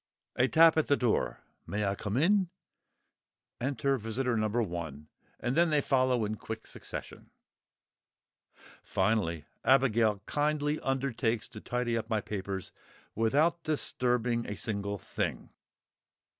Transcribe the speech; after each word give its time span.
A 0.35 0.47
tap 0.47 0.77
at 0.77 0.87
the 0.87 0.97
door; 0.97 1.41
"May 1.67 1.85
I 1.85 1.93
come 1.93 2.17
in?" 2.17 2.49
Enter 3.59 3.99
visitor 3.99 4.35
No. 4.35 4.47
1. 4.47 5.07
And 5.39 5.55
then 5.55 5.69
they 5.69 5.79
follow 5.79 6.25
in 6.25 6.37
quick 6.37 6.65
succession. 6.65 7.29
Finally, 8.81 9.45
Abigail 9.63 10.23
kindly 10.25 10.79
undertakes 10.79 11.47
to 11.49 11.61
tidy 11.61 11.95
up 11.95 12.09
my 12.09 12.19
papers 12.19 12.71
"without 13.13 13.61
disturbing 13.61 14.47
a 14.47 14.57
single 14.57 14.97
thing!" 14.97 15.51